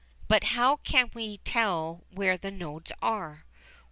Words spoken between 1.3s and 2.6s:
tell where the